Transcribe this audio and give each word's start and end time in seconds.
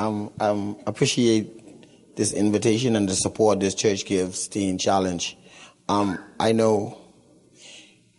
um, 0.00 0.32
um, 0.40 0.76
appreciate 0.86 2.16
this 2.16 2.32
invitation 2.32 2.96
and 2.96 3.08
the 3.08 3.14
support 3.14 3.60
this 3.60 3.74
church 3.74 4.06
gives 4.06 4.48
Teen 4.48 4.78
Challenge. 4.78 5.36
Um, 5.88 6.18
I 6.38 6.52
know 6.52 6.98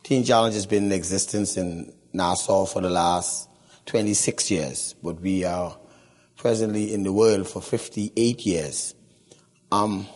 Teen 0.04 0.24
Challenge 0.24 0.54
has 0.54 0.66
been 0.66 0.86
in 0.86 0.92
existence 0.92 1.58
in 1.58 1.92
Nassau 2.14 2.66
for 2.66 2.82
the 2.82 2.90
last 2.90 3.50
26 3.88 4.52
years, 4.52 4.96
but 5.02 5.20
we 5.22 5.44
are 5.44 5.76
presently 6.38 6.94
in 6.94 7.04
the 7.04 7.12
world 7.12 7.48
for 7.48 7.62
58 7.62 8.46
years. 8.46 8.94
Um, 9.72 10.08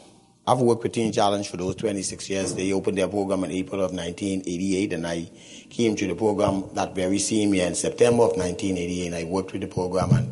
I've 0.48 0.60
worked 0.60 0.84
with 0.84 0.92
Teen 0.94 1.12
Challenge 1.12 1.50
for 1.50 1.58
those 1.58 1.76
26 1.78 2.30
years. 2.30 2.54
They 2.54 2.74
opened 2.74 3.00
their 3.00 3.08
program 3.08 3.44
in 3.44 3.52
April 3.52 3.82
of 3.82 3.92
1988, 3.92 4.94
and 4.94 5.08
I 5.08 5.32
came 5.72 5.96
to 5.96 6.08
the 6.08 6.14
program 6.14 6.66
that 6.74 6.94
very 6.94 7.18
same 7.18 7.56
year 7.56 7.66
in 7.66 7.74
September 7.74 8.24
of 8.24 8.38
1988. 8.38 9.08
And 9.08 9.16
I 9.16 9.24
worked 9.24 9.54
with 9.54 9.62
the 9.62 9.68
program 9.68 10.12
and, 10.12 10.32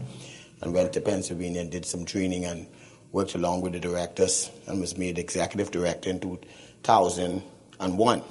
and 0.64 0.74
went 0.74 0.94
to 0.94 1.02
Pennsylvania 1.02 1.62
and 1.62 1.70
did 1.70 1.86
some 1.86 2.06
training 2.06 2.46
and 2.46 2.66
worked 3.12 3.36
along 3.36 3.62
with 3.62 3.74
the 3.74 3.80
directors 3.80 4.50
and 4.66 4.80
was 4.80 4.98
made 4.98 5.20
executive 5.20 5.72
director 5.72 6.10
in 6.10 6.20
2001. 6.20 8.24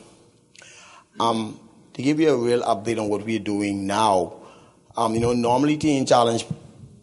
Um, 1.21 1.61
to 1.93 2.03
give 2.03 2.19
you 2.19 2.31
a 2.31 2.37
real 2.37 2.63
update 2.63 2.99
on 2.99 3.11
what 3.11 3.25
we're 3.25 3.39
doing 3.39 3.87
now, 3.87 4.35
um, 4.97 5.15
you 5.15 5.21
know, 5.21 5.35
normally 5.35 5.77
Teen 5.77 6.07
Challenge 6.07 6.45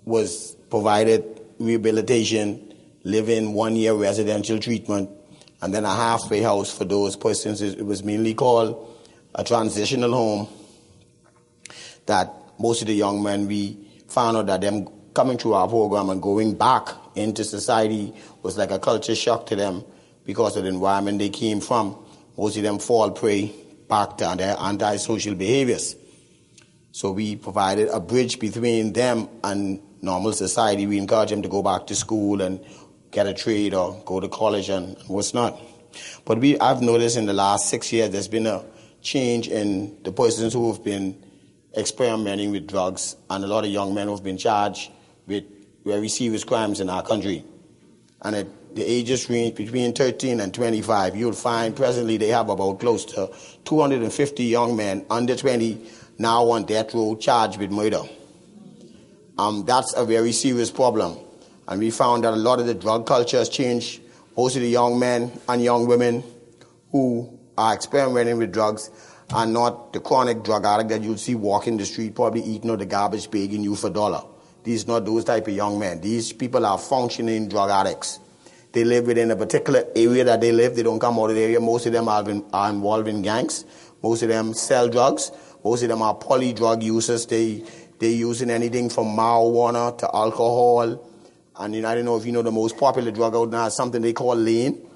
was 0.04 0.56
provided 0.72 1.42
rehabilitation 1.60 2.74
living 3.04 3.54
one 3.54 3.76
year 3.76 3.94
residential 3.94 4.60
treatment, 4.60 5.10
and 5.62 5.74
then 5.74 5.86
a 5.86 5.94
halfway 5.94 6.42
house 6.42 6.76
for 6.76 6.86
those 6.86 7.16
persons. 7.16 7.62
It 7.62 7.86
was 7.86 8.04
mainly 8.04 8.34
called 8.34 8.98
a 9.36 9.44
transitional 9.44 10.12
home 10.12 10.48
that 12.08 12.34
most 12.58 12.82
of 12.82 12.88
the 12.88 12.96
young 12.96 13.22
men 13.22 13.48
we 13.48 13.78
found 14.08 14.38
out 14.38 14.48
that 14.48 14.62
them 14.62 14.88
coming 15.20 15.38
through 15.38 15.54
our 15.54 15.68
program 15.68 16.10
and 16.10 16.22
going 16.22 16.54
back 16.54 16.88
into 17.14 17.44
society 17.44 18.14
was 18.42 18.58
like 18.58 18.72
a 18.72 18.80
culture 18.80 19.14
shock 19.14 19.46
to 19.46 19.54
them 19.54 19.84
because 20.26 20.56
of 20.56 20.64
the 20.64 20.70
environment 20.70 21.20
they 21.20 21.28
came 21.28 21.60
from. 21.60 21.94
Most 22.38 22.56
of 22.56 22.64
them 22.64 22.80
fall 22.80 23.12
prey 23.12 23.54
back 23.90 24.18
to 24.20 24.34
their 24.38 24.56
antisocial 24.58 25.36
behaviors. 25.36 25.98
So 26.94 27.12
we 27.12 27.36
provided 27.36 27.90
a 27.90 28.00
bridge 28.00 28.40
between 28.40 28.94
them 28.94 29.28
and 29.44 29.82
normal 30.02 30.32
society. 30.32 30.88
We 30.88 30.98
encourage 30.98 31.32
them 31.32 31.42
to 31.42 31.50
go 31.50 31.62
back 31.62 31.88
to 31.88 31.96
school 31.96 32.42
and 32.42 32.64
get 33.12 33.28
a 33.28 33.34
trade 33.34 33.74
or 33.74 34.02
go 34.06 34.22
to 34.22 34.30
college 34.30 34.70
and 34.70 34.96
what's 35.08 35.34
not. 35.34 35.60
But 36.24 36.38
we, 36.38 36.58
I've 36.62 36.82
noticed 36.82 37.18
in 37.18 37.26
the 37.26 37.34
last 37.34 37.68
six 37.68 37.92
years 37.92 38.12
there's 38.12 38.30
been 38.30 38.48
a 38.48 38.64
change 39.02 39.50
in 39.50 40.02
the 40.04 40.14
persons 40.14 40.54
who 40.54 40.72
have 40.72 40.82
been 40.82 41.22
experimenting 41.78 42.52
with 42.52 42.68
drugs 42.68 43.18
and 43.30 43.44
a 43.44 43.48
lot 43.48 43.66
of 43.66 43.70
young 43.70 43.94
men 43.94 44.08
who 44.08 44.14
have 44.14 44.24
been 44.24 44.38
charged 44.38 44.92
with 45.30 45.46
very 45.86 46.10
serious 46.10 46.44
crimes 46.44 46.82
in 46.82 46.90
our 46.90 47.04
country. 47.04 47.46
And 48.22 48.36
at 48.36 48.76
the 48.76 48.84
ages 48.84 49.30
range 49.30 49.56
between 49.56 49.94
13 49.94 50.42
and 50.42 50.54
25, 50.54 51.16
you'll 51.16 51.32
find 51.32 51.76
presently 51.76 52.18
they 52.18 52.28
have 52.28 52.50
about 52.50 52.80
close 52.80 53.06
to 53.06 53.32
250 53.64 54.44
young 54.44 54.76
men 54.76 55.06
under 55.10 55.36
20 55.36 55.90
now 56.18 56.50
on 56.50 56.66
death 56.66 56.94
row 56.94 57.16
charged 57.16 57.58
with 57.58 57.72
murder. 57.72 58.02
Um, 59.38 59.64
that's 59.66 59.94
a 59.94 60.04
very 60.04 60.34
serious 60.34 60.70
problem. 60.70 61.18
And 61.68 61.80
we 61.80 61.92
found 61.92 62.26
that 62.26 62.34
a 62.34 62.36
lot 62.36 62.60
of 62.60 62.66
the 62.66 62.74
drug 62.74 63.06
culture 63.06 63.38
has 63.38 63.48
changed. 63.48 64.02
Most 64.36 64.56
of 64.58 64.62
the 64.62 64.68
young 64.68 65.00
men 65.00 65.32
and 65.48 65.64
young 65.64 65.88
women 65.88 66.24
who 66.92 67.40
are 67.58 67.74
experimenting 67.74 68.38
with 68.38 68.52
drugs 68.52 68.90
are 69.32 69.46
not 69.46 69.94
the 69.94 70.00
chronic 70.00 70.44
drug 70.44 70.66
addict 70.66 70.90
that 70.90 71.02
you'll 71.02 71.18
see 71.18 71.36
walking 71.36 71.78
the 71.78 71.86
street, 71.86 72.16
probably 72.16 72.42
eating 72.42 72.70
out 72.70 72.80
the 72.80 72.86
garbage 72.86 73.30
begging 73.30 73.64
you 73.64 73.76
for 73.76 73.88
a 73.88 73.92
dollar. 73.92 74.24
These 74.64 74.88
not 74.88 75.06
those 75.06 75.24
type 75.24 75.48
of 75.48 75.54
young 75.54 75.80
men. 75.80 76.02
These 76.02 76.34
people 76.34 76.66
are 76.66 76.78
functioning 76.78 77.48
drug 77.48 77.70
addicts. 77.70 78.20
They 78.72 78.84
live 78.84 79.08
within 79.08 79.32
a 79.32 79.36
particular 79.36 79.86
area 79.96 80.24
that 80.26 80.42
they 80.42 80.52
live. 80.52 80.76
They 80.76 80.84
don't 80.84 81.00
come 81.00 81.18
out 81.18 81.30
of 81.30 81.36
the 81.36 81.42
area. 81.42 81.60
Most 81.60 81.86
of 81.86 81.94
them 81.94 82.08
are, 82.08 82.24
been, 82.24 82.46
are 82.54 82.70
involved 82.70 83.08
in 83.08 83.22
gangs. 83.22 83.66
Most 84.04 84.22
of 84.22 84.30
them 84.30 84.54
sell 84.54 84.88
drugs. 84.90 85.32
Most 85.64 85.82
of 85.84 85.90
them 85.90 86.02
are 86.02 86.14
poly 86.14 86.54
drug 86.54 86.84
users. 86.84 87.26
They, 87.26 87.64
they're 88.00 88.10
using 88.10 88.50
anything 88.50 88.90
from 88.90 89.08
marijuana 89.08 89.98
to 89.98 90.10
alcohol 90.14 91.10
and 91.60 91.76
you 91.76 91.82
know, 91.82 91.90
I 91.90 91.96
don't 91.96 92.06
know 92.06 92.16
if 92.16 92.26
you 92.26 92.32
know 92.32 92.42
the 92.42 92.54
most 92.54 92.78
popular 92.78 93.12
drug 93.12 93.36
out 93.36 93.50
now 93.50 93.66
is 93.66 93.76
something 93.76 94.02
they 94.02 94.14
call 94.14 94.34
lean. 94.36 94.88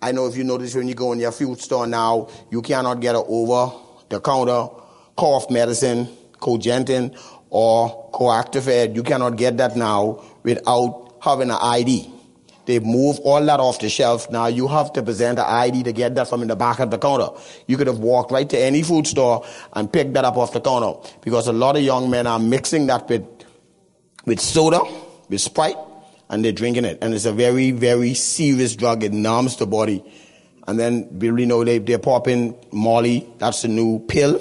I 0.00 0.12
know 0.12 0.26
if 0.26 0.36
you 0.36 0.44
notice 0.44 0.74
when 0.74 0.88
you 0.88 0.94
go 0.94 1.12
in 1.12 1.18
your 1.18 1.32
food 1.32 1.60
store 1.60 1.86
now, 1.86 2.28
you 2.50 2.62
cannot 2.62 3.00
get 3.00 3.14
an 3.14 3.24
over 3.28 3.76
the 4.08 4.18
counter 4.18 4.68
cough 5.16 5.50
medicine, 5.50 6.08
Cogentin, 6.40 7.14
or 7.50 8.10
Coactifed. 8.12 8.94
You 8.94 9.02
cannot 9.02 9.36
get 9.36 9.56
that 9.58 9.76
now 9.76 10.22
without 10.42 11.16
having 11.22 11.50
an 11.50 11.58
ID. 11.60 12.12
They've 12.66 12.84
moved 12.84 13.20
all 13.24 13.42
that 13.44 13.60
off 13.60 13.80
the 13.80 13.88
shelf. 13.88 14.30
Now 14.30 14.46
you 14.46 14.68
have 14.68 14.92
to 14.92 15.02
present 15.02 15.38
an 15.38 15.46
ID 15.46 15.84
to 15.84 15.92
get 15.92 16.14
that 16.16 16.28
from 16.28 16.42
in 16.42 16.48
the 16.48 16.56
back 16.56 16.80
of 16.80 16.90
the 16.90 16.98
counter. 16.98 17.28
You 17.66 17.78
could 17.78 17.86
have 17.86 17.98
walked 17.98 18.30
right 18.30 18.48
to 18.50 18.58
any 18.58 18.82
food 18.82 19.06
store 19.06 19.46
and 19.72 19.90
picked 19.90 20.12
that 20.14 20.24
up 20.26 20.36
off 20.36 20.52
the 20.52 20.60
counter 20.60 21.00
because 21.22 21.46
a 21.46 21.52
lot 21.52 21.76
of 21.76 21.82
young 21.82 22.10
men 22.10 22.26
are 22.26 22.38
mixing 22.38 22.86
that 22.88 23.08
with, 23.08 23.26
with 24.26 24.40
soda, 24.40 24.82
with 25.30 25.40
Sprite, 25.40 25.78
and 26.28 26.44
they're 26.44 26.52
drinking 26.52 26.84
it. 26.84 26.98
And 27.00 27.14
it's 27.14 27.24
a 27.24 27.32
very, 27.32 27.70
very 27.70 28.12
serious 28.12 28.76
drug. 28.76 29.02
It 29.02 29.14
numbs 29.14 29.56
the 29.56 29.66
body. 29.66 30.04
And 30.66 30.78
then 30.78 31.08
we 31.18 31.30
really 31.30 31.46
know 31.46 31.64
they, 31.64 31.78
they're 31.78 31.98
popping 31.98 32.54
Molly. 32.70 33.26
That's 33.38 33.62
the 33.62 33.68
new 33.68 34.00
pill 34.00 34.38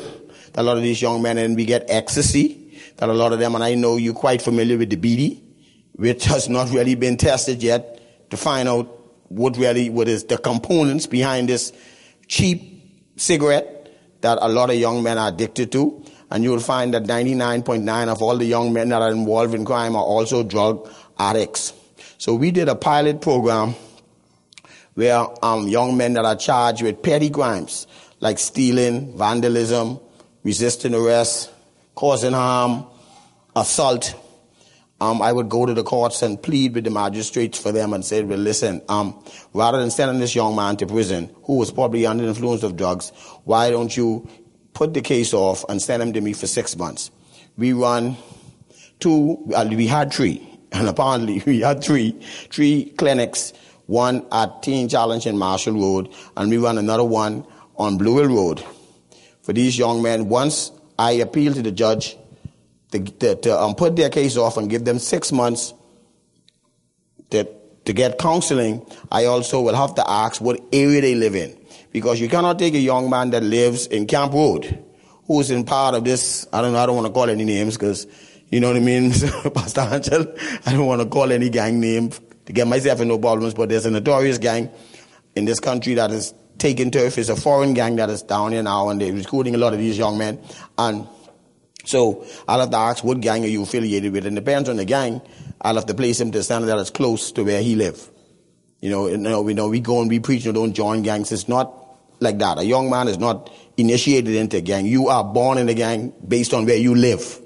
a 0.58 0.64
lot 0.64 0.76
of 0.76 0.84
these 0.84 1.02
young 1.02 1.22
men, 1.22 1.38
and 1.38 1.56
we 1.56 1.66
get 1.66 1.86
ecstasy 1.88 2.67
that 2.98 3.10
a 3.10 3.14
lot 3.14 3.34
of 3.34 3.40
them, 3.40 3.56
and 3.56 3.64
I 3.64 3.76
know 3.76 3.98
you're 3.98 4.14
quite 4.14 4.42
familiar 4.42 4.78
with 4.78 4.90
the 4.90 4.98
BD, 4.98 5.42
which 5.94 6.26
has 6.26 6.50
not 6.50 6.70
really 6.72 6.96
been 6.96 7.18
tested 7.18 7.64
yet 7.64 8.30
to 8.30 8.38
find 8.38 8.68
out 8.68 8.86
what 9.30 9.58
really, 9.58 9.90
what 9.90 10.08
is 10.08 10.26
the 10.26 10.38
components 10.38 11.08
behind 11.08 11.50
this 11.50 11.74
cheap 12.28 12.84
cigarette 13.16 13.78
that 14.22 14.38
a 14.42 14.48
lot 14.48 14.70
of 14.70 14.76
young 14.76 15.04
men 15.04 15.18
are 15.18 15.30
addicted 15.30 15.72
to. 15.72 16.04
And 16.30 16.44
you'll 16.44 16.60
find 16.60 16.94
that 16.94 17.04
99.9 17.04 18.08
of 18.10 18.22
all 18.22 18.38
the 18.38 18.46
young 18.46 18.74
men 18.74 18.90
that 18.90 19.02
are 19.02 19.12
involved 19.12 19.54
in 19.54 19.64
crime 19.64 19.96
are 19.96 20.04
also 20.04 20.44
drug 20.44 20.92
addicts. 21.18 21.74
So 22.18 22.36
we 22.36 22.52
did 22.52 22.68
a 22.68 22.76
pilot 22.76 23.22
program 23.22 23.76
where 24.96 25.26
um, 25.46 25.68
young 25.68 25.96
men 25.96 26.14
that 26.14 26.26
are 26.26 26.36
charged 26.36 26.82
with 26.82 27.02
petty 27.02 27.30
crimes 27.30 27.88
like 28.20 28.40
stealing, 28.40 29.16
vandalism, 29.18 30.00
resisting 30.44 30.96
arrest, 30.96 31.52
causing 31.98 32.32
harm, 32.34 32.86
assault. 33.56 34.14
Um, 35.02 35.20
I 35.20 35.34
would 35.34 35.50
go 35.50 35.66
to 35.66 35.74
the 35.74 35.84
courts 35.84 36.22
and 36.22 36.42
plead 36.42 36.76
with 36.76 36.84
the 36.84 36.92
magistrates 36.92 37.60
for 37.60 37.72
them 37.72 37.92
and 37.92 38.06
say, 38.06 38.22
well, 38.22 38.38
listen, 38.38 38.84
um, 38.88 39.20
rather 39.54 39.80
than 39.80 39.90
sending 39.90 40.20
this 40.20 40.36
young 40.36 40.56
man 40.56 40.78
to 40.78 40.86
prison 40.86 41.36
who 41.44 41.58
was 41.58 41.72
probably 41.72 42.06
under 42.06 42.24
the 42.24 42.30
influence 42.30 42.62
of 42.62 42.76
drugs, 42.76 43.10
why 43.46 43.72
don't 43.72 43.98
you 43.98 44.30
put 44.74 44.94
the 44.94 45.02
case 45.02 45.34
off 45.34 45.66
and 45.70 45.82
send 45.82 46.04
him 46.04 46.14
to 46.14 46.22
me 46.22 46.34
for 46.34 46.46
six 46.46 46.78
months? 46.78 47.10
We 47.58 47.74
run 47.74 48.16
two, 49.00 49.44
we 49.48 49.88
had 49.88 50.14
three 50.14 50.48
and 50.72 50.88
apparently 50.88 51.42
we 51.48 51.62
had 51.62 51.84
three, 51.84 52.12
three 52.52 52.94
clinics, 52.98 53.54
one 53.88 54.24
at 54.32 54.62
Teen 54.62 54.88
Challenge 54.88 55.26
in 55.26 55.36
Marshall 55.36 55.74
Road, 55.74 56.14
and 56.36 56.52
we 56.52 56.60
run 56.60 56.78
another 56.78 57.04
one 57.04 57.44
on 57.76 57.98
Blue 57.98 58.18
Hill 58.20 58.36
Road. 58.36 58.64
For 59.42 59.54
these 59.54 59.80
young 59.80 60.04
men, 60.04 60.30
once 60.30 60.72
I 60.98 61.12
appeal 61.12 61.54
to 61.54 61.62
the 61.62 61.72
judge 61.72 62.18
to, 62.92 63.00
to, 63.00 63.36
to 63.36 63.60
um, 63.60 63.76
put 63.76 63.96
their 63.96 64.10
case 64.10 64.38
off 64.38 64.58
and 64.58 64.70
give 64.70 64.86
them 64.86 65.00
six 65.00 65.32
months 65.32 65.74
to, 67.32 67.48
to 67.86 67.94
get 67.94 68.18
counseling, 68.18 68.86
I 69.12 69.26
also 69.26 69.62
will 69.62 69.76
have 69.76 69.96
to 69.96 70.10
ask 70.10 70.42
what 70.42 70.60
area 70.72 71.02
they 71.02 71.16
live 71.16 71.36
in. 71.36 71.58
Because 71.92 72.20
you 72.20 72.30
cannot 72.30 72.60
take 72.60 72.74
a 72.74 72.80
young 72.80 73.10
man 73.10 73.32
that 73.32 73.44
lives 73.44 73.88
in 73.88 74.08
Camp 74.08 74.34
Road, 74.34 74.84
who's 75.26 75.52
in 75.52 75.66
part 75.66 75.96
of 75.96 76.04
this, 76.04 76.48
I 76.54 76.62
don't 76.62 76.74
know, 76.74 76.80
I 76.80 76.86
don't 76.86 76.96
want 76.96 77.08
to 77.08 77.14
call 77.14 77.30
any 77.30 77.44
names 77.44 77.78
because 77.78 78.08
you 78.50 78.62
know 78.62 78.70
what 78.70 78.78
I 78.78 78.82
mean, 78.82 79.12
Pastor 79.54 79.90
Angel? 79.92 80.34
I 80.66 80.72
don't 80.72 80.86
want 80.86 81.02
to 81.02 81.08
call 81.08 81.32
any 81.32 81.50
gang 81.50 81.82
name 81.82 82.12
to 82.46 82.54
get 82.54 82.66
myself 82.68 83.02
in 83.02 83.10
no 83.10 83.20
problems, 83.20 83.54
but 83.54 83.68
there's 83.68 83.86
a 83.86 83.92
notorious 83.92 84.38
gang 84.38 84.70
in 85.36 85.44
this 85.44 85.60
country 85.60 85.96
that 85.96 86.12
is 86.12 86.34
taking 86.58 86.92
turf. 86.92 87.18
It's 87.18 87.30
a 87.30 87.36
foreign 87.36 87.74
gang 87.74 87.98
that 87.98 88.10
is 88.10 88.24
down 88.24 88.52
here 88.52 88.64
now, 88.64 88.90
and 88.90 89.02
they're 89.02 89.14
recruiting 89.14 89.56
a 89.56 89.58
lot 89.58 89.74
of 89.74 89.80
these 89.80 89.98
young 89.98 90.18
men. 90.18 90.40
And 90.78 91.08
so 91.86 92.26
I'll 92.48 92.60
have 92.60 92.72
to 92.72 92.78
ask, 92.78 93.04
what 93.04 93.22
gang 93.22 93.44
are 93.44 93.48
you 93.48 93.64
affiliated 93.64 94.12
with? 94.12 94.26
And 94.26 94.36
depends 94.36 94.70
on 94.70 94.76
the 94.76 94.86
gang, 94.86 95.22
I'll 95.62 95.76
have 95.76 95.86
to 95.88 95.94
place 95.94 96.20
him 96.20 96.32
to 96.32 96.40
a 96.40 96.44
standard 96.44 96.68
that 96.68 96.78
is 96.78 96.92
close 96.92 97.32
to 97.34 97.44
where 97.44 97.62
he 97.62 97.76
live. 97.76 98.10
You 98.82 98.90
know, 98.90 99.08
you 99.08 99.18
know, 99.18 99.42
we 99.42 99.54
know 99.54 99.70
we 99.70 99.80
go 99.80 100.02
and 100.02 100.10
we 100.10 100.20
preach, 100.20 100.46
you 100.46 100.54
don't 100.54 100.74
join 100.74 101.02
gangs. 101.02 101.32
It's 101.32 101.48
not 101.48 101.74
like 102.20 102.38
that. 102.40 102.60
A 102.60 102.66
young 102.66 102.90
man 102.90 103.08
is 103.08 103.18
not 103.18 103.52
initiated 103.76 104.36
into 104.36 104.58
a 104.58 104.62
gang. 104.62 104.86
You 104.86 105.08
are 105.08 105.24
born 105.24 105.58
in 105.58 105.70
a 105.70 105.74
gang 105.74 106.14
based 106.28 106.54
on 106.54 106.66
where 106.66 106.78
you 106.78 106.94
live. 106.94 107.42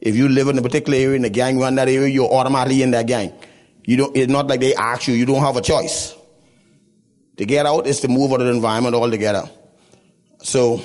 If 0.00 0.16
you 0.16 0.28
live 0.28 0.48
in 0.48 0.58
a 0.58 0.62
particular 0.62 0.98
area 0.98 1.16
and 1.16 1.24
the 1.24 1.30
gang 1.30 1.58
run 1.58 1.76
that 1.76 1.88
area, 1.88 2.08
you're 2.08 2.32
automatically 2.32 2.82
in 2.82 2.92
that 2.92 3.06
gang. 3.06 3.32
You 3.84 3.96
don't, 3.96 4.16
it's 4.16 4.30
not 4.30 4.48
like 4.48 4.60
they 4.60 4.74
ask 4.74 5.06
you, 5.06 5.14
you 5.14 5.26
don't 5.26 5.42
have 5.42 5.56
a 5.56 5.62
choice. 5.62 6.15
To 7.36 7.44
get 7.44 7.66
out 7.66 7.86
is 7.86 8.00
to 8.00 8.08
move 8.08 8.32
out 8.32 8.40
of 8.40 8.46
the 8.46 8.52
environment 8.52 8.94
altogether. 8.94 9.48
So, 10.42 10.82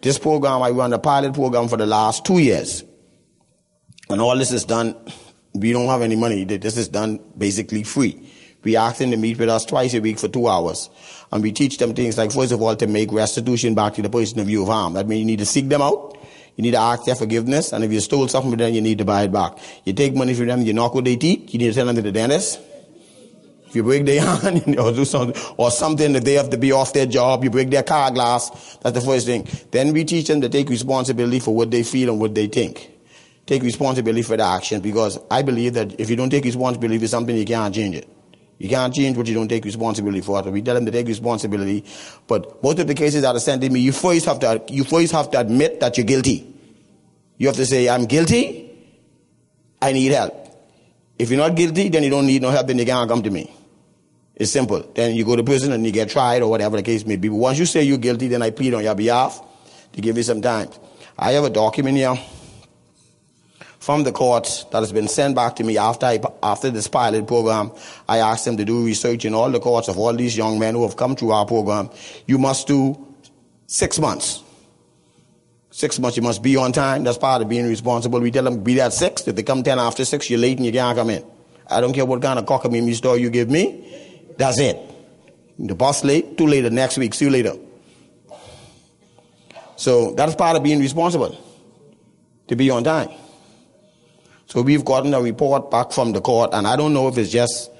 this 0.00 0.18
program, 0.18 0.62
I 0.62 0.70
run 0.70 0.92
a 0.92 0.98
pilot 0.98 1.34
program 1.34 1.68
for 1.68 1.76
the 1.76 1.86
last 1.86 2.24
two 2.24 2.38
years. 2.38 2.82
And 4.08 4.20
all 4.20 4.36
this 4.36 4.52
is 4.52 4.64
done 4.64 4.96
we 5.54 5.72
don't 5.72 5.86
have 5.88 6.02
any 6.02 6.16
money. 6.16 6.44
This 6.44 6.76
is 6.76 6.88
done 6.88 7.20
basically 7.36 7.82
free. 7.82 8.28
We 8.64 8.76
ask 8.76 8.98
them 8.98 9.10
to 9.10 9.16
meet 9.16 9.38
with 9.38 9.48
us 9.48 9.64
twice 9.64 9.92
a 9.94 10.00
week 10.00 10.18
for 10.18 10.28
two 10.28 10.48
hours. 10.48 10.88
And 11.32 11.42
we 11.42 11.52
teach 11.52 11.78
them 11.78 11.94
things 11.94 12.16
like, 12.16 12.32
first 12.32 12.52
of 12.52 12.62
all, 12.62 12.76
to 12.76 12.86
make 12.86 13.12
restitution 13.12 13.74
back 13.74 13.94
to 13.94 14.02
the 14.02 14.10
person 14.10 14.38
of 14.38 14.48
you 14.48 14.62
of 14.62 14.68
harm. 14.68 14.94
That 14.94 15.08
means 15.08 15.20
you 15.20 15.26
need 15.26 15.40
to 15.40 15.46
seek 15.46 15.68
them 15.68 15.82
out. 15.82 16.16
You 16.56 16.62
need 16.62 16.72
to 16.72 16.78
ask 16.78 17.04
their 17.04 17.16
forgiveness. 17.16 17.72
And 17.72 17.82
if 17.82 17.92
you 17.92 18.00
stole 18.00 18.28
something 18.28 18.52
from 18.52 18.58
them, 18.58 18.72
you 18.72 18.80
need 18.80 18.98
to 18.98 19.04
buy 19.04 19.24
it 19.24 19.32
back. 19.32 19.58
You 19.84 19.92
take 19.92 20.14
money 20.14 20.34
from 20.34 20.46
them, 20.46 20.62
you 20.62 20.72
knock 20.72 20.94
what 20.94 21.04
they 21.04 21.16
teeth, 21.16 21.52
you 21.52 21.58
need 21.58 21.68
to 21.68 21.74
send 21.74 21.88
them 21.88 21.96
to 21.96 22.02
the 22.02 22.12
dentist. 22.12 22.60
If 23.72 23.76
you 23.76 23.84
break 23.84 24.04
their 24.04 24.20
hand 24.36 24.78
or 24.78 24.92
do 24.92 25.06
something, 25.06 25.42
or 25.56 25.70
something 25.70 26.12
that 26.12 26.26
they 26.26 26.34
have 26.34 26.50
to 26.50 26.58
be 26.58 26.72
off 26.72 26.92
their 26.92 27.06
job, 27.06 27.42
you 27.42 27.48
break 27.48 27.70
their 27.70 27.82
car 27.82 28.10
glass, 28.10 28.76
that's 28.82 28.94
the 28.94 29.00
first 29.00 29.24
thing. 29.24 29.48
Then 29.70 29.94
we 29.94 30.04
teach 30.04 30.26
them 30.26 30.42
to 30.42 30.50
take 30.50 30.68
responsibility 30.68 31.40
for 31.40 31.54
what 31.54 31.70
they 31.70 31.82
feel 31.82 32.10
and 32.10 32.20
what 32.20 32.34
they 32.34 32.48
think. 32.48 32.90
Take 33.46 33.62
responsibility 33.62 34.20
for 34.20 34.36
their 34.36 34.44
actions 34.44 34.82
because 34.82 35.18
I 35.30 35.40
believe 35.40 35.72
that 35.72 35.98
if 35.98 36.10
you 36.10 36.16
don't 36.16 36.28
take 36.28 36.44
responsibility 36.44 36.98
for 36.98 37.08
something, 37.08 37.34
you 37.34 37.46
can't 37.46 37.74
change 37.74 37.96
it. 37.96 38.06
You 38.58 38.68
can't 38.68 38.92
change 38.92 39.16
what 39.16 39.26
you 39.26 39.32
don't 39.32 39.48
take 39.48 39.64
responsibility 39.64 40.20
for. 40.20 40.42
So 40.44 40.50
we 40.50 40.60
tell 40.60 40.74
them 40.74 40.84
to 40.84 40.92
take 40.92 41.06
responsibility. 41.06 41.82
But 42.26 42.62
most 42.62 42.78
of 42.78 42.86
the 42.86 42.94
cases 42.94 43.22
that 43.22 43.34
are 43.34 43.40
sent 43.40 43.62
to 43.62 43.70
me, 43.70 43.80
you 43.80 43.92
first 43.92 44.26
have 44.26 44.38
to, 44.40 44.62
you 44.68 44.84
first 44.84 45.12
have 45.12 45.30
to 45.30 45.40
admit 45.40 45.80
that 45.80 45.96
you're 45.96 46.04
guilty. 46.04 46.46
You 47.38 47.46
have 47.46 47.56
to 47.56 47.64
say, 47.64 47.88
I'm 47.88 48.04
guilty. 48.04 48.70
I 49.80 49.92
need 49.92 50.12
help. 50.12 50.40
If 51.18 51.30
you're 51.30 51.38
not 51.38 51.56
guilty, 51.56 51.88
then 51.88 52.02
you 52.02 52.10
don't 52.10 52.26
need 52.26 52.42
no 52.42 52.50
help, 52.50 52.66
then 52.66 52.78
you 52.78 52.84
can't 52.84 53.08
come 53.08 53.22
to 53.22 53.30
me. 53.30 53.50
It's 54.34 54.50
simple. 54.50 54.82
Then 54.94 55.14
you 55.14 55.24
go 55.24 55.36
to 55.36 55.44
prison 55.44 55.72
and 55.72 55.84
you 55.84 55.92
get 55.92 56.10
tried 56.10 56.42
or 56.42 56.48
whatever 56.48 56.76
the 56.76 56.82
case 56.82 57.04
may 57.04 57.16
be. 57.16 57.28
But 57.28 57.36
once 57.36 57.58
you 57.58 57.66
say 57.66 57.82
you're 57.82 57.98
guilty, 57.98 58.28
then 58.28 58.42
I 58.42 58.50
plead 58.50 58.74
on 58.74 58.82
your 58.82 58.94
behalf 58.94 59.40
to 59.92 60.00
give 60.00 60.16
you 60.16 60.22
some 60.22 60.40
time. 60.40 60.68
I 61.18 61.32
have 61.32 61.44
a 61.44 61.50
document 61.50 61.98
here 61.98 62.18
from 63.78 64.04
the 64.04 64.12
court 64.12 64.64
that 64.70 64.78
has 64.78 64.92
been 64.92 65.08
sent 65.08 65.34
back 65.34 65.56
to 65.56 65.64
me 65.64 65.76
after 65.76 66.06
I, 66.06 66.20
after 66.42 66.70
this 66.70 66.88
pilot 66.88 67.26
program. 67.26 67.72
I 68.08 68.18
asked 68.18 68.44
them 68.44 68.56
to 68.56 68.64
do 68.64 68.84
research 68.84 69.24
in 69.24 69.34
all 69.34 69.50
the 69.50 69.60
courts 69.60 69.88
of 69.88 69.98
all 69.98 70.14
these 70.14 70.36
young 70.36 70.58
men 70.58 70.74
who 70.74 70.84
have 70.84 70.96
come 70.96 71.16
through 71.16 71.32
our 71.32 71.44
program. 71.44 71.90
You 72.26 72.38
must 72.38 72.66
do 72.66 73.06
six 73.66 73.98
months. 73.98 74.42
Six 75.70 75.98
months, 75.98 76.16
you 76.16 76.22
must 76.22 76.42
be 76.42 76.56
on 76.56 76.72
time. 76.72 77.02
That's 77.02 77.18
part 77.18 77.42
of 77.42 77.48
being 77.48 77.66
responsible. 77.66 78.20
We 78.20 78.30
tell 78.30 78.44
them 78.44 78.62
be 78.62 78.74
there 78.74 78.86
at 78.86 78.92
six. 78.92 79.26
If 79.26 79.36
they 79.36 79.42
come 79.42 79.62
ten 79.62 79.78
after 79.78 80.04
six, 80.04 80.30
you're 80.30 80.38
late 80.38 80.58
and 80.58 80.66
you 80.66 80.72
can't 80.72 80.96
come 80.96 81.10
in. 81.10 81.24
I 81.68 81.80
don't 81.80 81.92
care 81.92 82.04
what 82.04 82.20
kind 82.22 82.38
of 82.38 82.44
cockamamie 82.44 82.94
story 82.94 83.20
you 83.20 83.30
give 83.30 83.50
me. 83.50 83.88
That's 84.36 84.58
it. 84.58 84.78
The 85.58 85.74
bus 85.74 86.04
late, 86.04 86.36
too 86.36 86.46
late 86.46 86.62
the 86.62 86.70
next 86.70 86.98
week. 86.98 87.14
See 87.14 87.26
you 87.26 87.30
later. 87.30 87.54
So 89.76 90.14
that's 90.14 90.34
part 90.34 90.56
of 90.56 90.62
being 90.62 90.80
responsible. 90.80 91.36
To 92.48 92.56
be 92.56 92.70
on 92.70 92.84
time. 92.84 93.10
So 94.46 94.60
we've 94.60 94.84
gotten 94.84 95.14
a 95.14 95.22
report 95.22 95.70
back 95.70 95.92
from 95.92 96.12
the 96.12 96.20
court, 96.20 96.50
and 96.52 96.66
I 96.66 96.76
don't 96.76 96.92
know 96.92 97.08
if 97.08 97.16
it's 97.16 97.30
just 97.30 97.70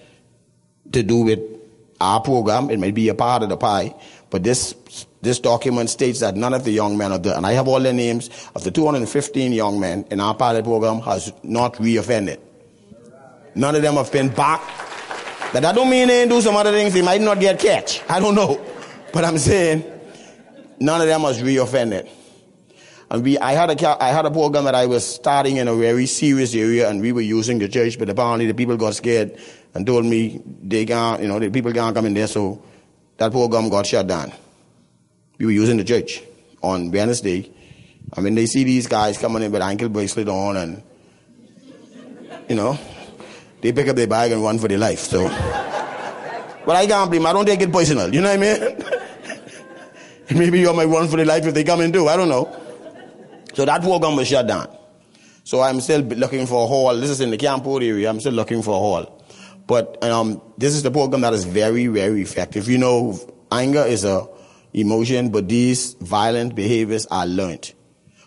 to 0.92 1.02
do 1.02 1.18
with 1.18 1.40
our 2.00 2.20
program. 2.20 2.70
It 2.70 2.78
may 2.78 2.90
be 2.90 3.08
a 3.08 3.14
part 3.14 3.42
of 3.42 3.50
the 3.50 3.56
pie, 3.56 3.94
but 4.30 4.42
this 4.42 4.74
this 5.20 5.38
document 5.38 5.90
states 5.90 6.20
that 6.20 6.34
none 6.34 6.52
of 6.52 6.64
the 6.64 6.72
young 6.72 6.98
men 6.98 7.12
of 7.12 7.22
the 7.22 7.36
and 7.36 7.46
I 7.46 7.52
have 7.52 7.68
all 7.68 7.80
the 7.80 7.92
names 7.92 8.30
of 8.54 8.64
the 8.64 8.70
215 8.70 9.52
young 9.52 9.78
men 9.78 10.04
in 10.10 10.18
our 10.18 10.34
pilot 10.34 10.64
program 10.64 11.00
has 11.00 11.32
not 11.42 11.74
reoffended. 11.74 12.40
None 13.54 13.76
of 13.76 13.82
them 13.82 13.94
have 13.94 14.10
been 14.10 14.28
back. 14.28 14.62
That 15.52 15.74
don't 15.74 15.90
mean 15.90 16.08
they 16.08 16.26
do 16.26 16.40
some 16.40 16.56
other 16.56 16.72
things. 16.72 16.94
They 16.94 17.02
might 17.02 17.20
not 17.20 17.38
get 17.38 17.58
catch. 17.58 18.02
I 18.08 18.20
don't 18.20 18.34
know, 18.34 18.64
but 19.12 19.24
I'm 19.24 19.36
saying 19.36 19.84
none 20.80 21.00
of 21.00 21.06
them 21.06 21.20
has 21.22 21.42
reoffended. 21.42 22.08
And 23.10 23.22
we, 23.22 23.36
I 23.38 23.52
had 23.52 23.70
a, 23.70 24.02
I 24.02 24.08
had 24.08 24.24
a 24.24 24.30
program 24.30 24.64
that 24.64 24.74
I 24.74 24.86
was 24.86 25.06
starting 25.06 25.58
in 25.58 25.68
a 25.68 25.74
very 25.74 26.06
serious 26.06 26.54
area 26.54 26.88
and 26.88 27.02
we 27.02 27.12
were 27.12 27.20
using 27.20 27.58
the 27.58 27.68
church, 27.68 27.98
but 27.98 28.08
apparently 28.08 28.46
the 28.46 28.54
people 28.54 28.78
got 28.78 28.94
scared 28.94 29.38
and 29.74 29.86
told 29.86 30.06
me 30.06 30.40
they 30.62 30.86
can't, 30.86 31.20
you 31.20 31.28
know, 31.28 31.38
the 31.38 31.50
people 31.50 31.72
can't 31.74 31.94
come 31.94 32.06
in 32.06 32.14
there, 32.14 32.26
so 32.26 32.62
that 33.18 33.30
program 33.30 33.68
got 33.68 33.84
shut 33.84 34.06
down. 34.06 34.32
We 35.36 35.44
were 35.44 35.52
using 35.52 35.76
the 35.76 35.84
church 35.84 36.22
on 36.62 36.90
Wednesday. 36.90 37.52
I 38.16 38.22
mean, 38.22 38.34
they 38.34 38.46
see 38.46 38.64
these 38.64 38.86
guys 38.86 39.18
coming 39.18 39.42
in 39.42 39.52
with 39.52 39.60
ankle 39.60 39.90
bracelet 39.90 40.28
on 40.28 40.56
and, 40.56 40.82
you 42.48 42.56
know, 42.56 42.78
they 43.62 43.72
pick 43.72 43.88
up 43.88 43.96
their 43.96 44.06
bag 44.06 44.32
and 44.32 44.42
run 44.42 44.58
for 44.58 44.68
their 44.68 44.78
life, 44.78 44.98
so. 44.98 45.28
but 46.66 46.76
I 46.76 46.86
can't 46.86 47.10
blame 47.10 47.24
I 47.24 47.32
don't 47.32 47.46
take 47.46 47.60
it 47.60 47.72
personal, 47.72 48.12
you 48.14 48.20
know 48.20 48.36
what 48.36 48.42
I 48.42 48.58
mean? 48.58 50.38
Maybe 50.38 50.60
you 50.60 50.72
might 50.72 50.84
run 50.84 51.08
for 51.08 51.16
their 51.16 51.26
life 51.26 51.46
if 51.46 51.54
they 51.54 51.64
come 51.64 51.80
in 51.80 51.92
too, 51.92 52.08
I 52.08 52.16
don't 52.16 52.28
know. 52.28 52.54
So 53.54 53.64
that 53.64 53.82
program 53.82 54.16
was 54.16 54.28
shut 54.28 54.46
down. 54.46 54.68
So 55.44 55.60
I'm 55.60 55.80
still 55.80 56.00
looking 56.00 56.46
for 56.46 56.64
a 56.64 56.66
hall. 56.66 56.96
This 56.96 57.10
is 57.10 57.20
in 57.20 57.30
the 57.30 57.36
Campbell 57.36 57.82
area. 57.82 58.08
I'm 58.08 58.20
still 58.20 58.32
looking 58.32 58.62
for 58.62 58.70
a 58.70 58.78
hall. 58.78 59.22
But 59.66 60.02
um, 60.04 60.40
this 60.56 60.74
is 60.74 60.82
the 60.82 60.90
program 60.90 61.22
that 61.22 61.34
is 61.34 61.44
very, 61.44 61.86
very 61.88 62.22
effective. 62.22 62.68
You 62.68 62.78
know, 62.78 63.18
anger 63.50 63.84
is 63.84 64.04
a 64.04 64.28
emotion, 64.72 65.30
but 65.30 65.48
these 65.48 65.94
violent 65.94 66.54
behaviors 66.54 67.06
are 67.06 67.26
learned. 67.26 67.72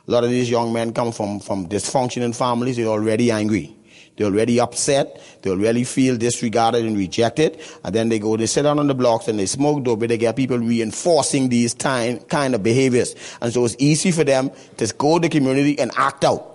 A 0.08 0.12
lot 0.12 0.24
of 0.24 0.30
these 0.30 0.50
young 0.50 0.72
men 0.72 0.94
come 0.94 1.12
from, 1.12 1.40
from 1.40 1.68
dysfunctioning 1.68 2.36
families. 2.36 2.78
They're 2.78 2.86
already 2.86 3.32
angry. 3.32 3.75
They're 4.16 4.28
already 4.28 4.60
upset. 4.60 5.22
They 5.42 5.50
already 5.50 5.84
feel 5.84 6.18
disregarded 6.18 6.86
and 6.86 6.98
rejected. 6.98 7.60
And 7.84 7.94
then 7.94 8.10
they 8.10 8.20
go, 8.20 8.38
they 8.38 8.46
sit 8.46 8.64
down 8.64 8.80
on 8.80 8.88
the 8.88 8.96
blocks 8.96 9.28
and 9.28 9.38
they 9.38 9.46
smoke 9.46 9.84
dope, 9.84 10.00
but 10.00 10.10
they 10.10 10.18
get 10.18 10.36
people 10.36 10.58
reinforcing 10.58 11.50
these 11.50 11.74
time, 11.74 12.20
kind 12.20 12.56
of 12.56 12.64
behaviors. 12.64 13.16
And 13.42 13.52
so 13.52 13.66
it's 13.66 13.76
easy 13.78 14.12
for 14.12 14.24
them 14.24 14.52
to 14.78 14.94
go 14.98 15.20
to 15.20 15.28
the 15.28 15.30
community 15.30 15.78
and 15.80 15.92
act 15.98 16.24
out. 16.24 16.52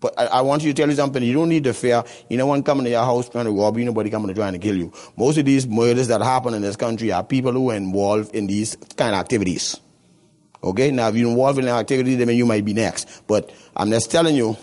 But 0.00 0.18
I, 0.18 0.26
I, 0.26 0.40
want 0.42 0.62
you 0.62 0.72
to 0.72 0.76
tell 0.76 0.90
you 0.90 0.94
something. 0.94 1.22
You 1.22 1.32
don't 1.32 1.48
need 1.48 1.64
to 1.64 1.72
fear. 1.72 2.04
You 2.28 2.36
know, 2.36 2.46
one 2.46 2.62
coming 2.62 2.84
to 2.84 2.90
your 2.90 3.04
house 3.04 3.28
trying 3.28 3.46
to 3.46 3.50
rob 3.50 3.78
you, 3.78 3.84
nobody 3.84 4.10
coming 4.10 4.28
to 4.28 4.34
try 4.34 4.48
and 4.48 4.60
kill 4.60 4.76
you. 4.76 4.92
Most 5.16 5.38
of 5.38 5.46
these 5.46 5.66
murders 5.66 6.08
that 6.08 6.20
happen 6.20 6.54
in 6.54 6.62
this 6.62 6.76
country 6.76 7.12
are 7.12 7.24
people 7.24 7.52
who 7.52 7.70
are 7.70 7.76
involved 7.76 8.34
in 8.34 8.46
these 8.46 8.76
kind 8.96 9.14
of 9.14 9.20
activities. 9.20 9.80
Okay? 10.62 10.90
Now, 10.90 11.08
if 11.08 11.16
you're 11.16 11.30
involved 11.30 11.58
in 11.58 11.64
an 11.64 11.74
activity, 11.74 12.14
then 12.16 12.28
you 12.28 12.44
might 12.44 12.64
be 12.64 12.74
next. 12.74 13.22
But 13.26 13.50
I'm 13.74 13.90
just 13.90 14.10
telling 14.10 14.36
you, 14.36 14.56